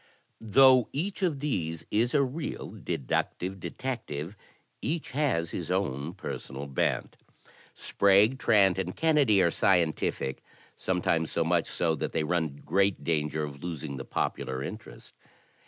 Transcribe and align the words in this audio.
Though 0.39 0.89
each 0.93 1.21
of 1.21 1.41
these 1.41 1.85
is 1.91 2.15
a 2.15 2.23
real 2.23 2.71
deductive 2.71 3.59
detective, 3.59 4.35
each 4.81 5.11
has 5.11 5.51
his 5.51 5.69
own 5.69 6.15
personal 6.15 6.65
bent. 6.65 7.17
Sprague, 7.75 8.39
Trant 8.39 8.79
and 8.79 8.95
Kennedy 8.95 9.43
are 9.43 9.51
scientific,— 9.51 10.41
sometimes 10.75 11.31
so 11.31 11.43
much 11.43 11.67
so 11.67 11.93
that 11.97 12.13
they 12.13 12.23
run 12.23 12.61
great 12.65 13.03
danger 13.03 13.43
of 13.43 13.61
losing 13.63 13.97
the 13.97 14.03
popular 14.03 14.63
interest. 14.63 15.13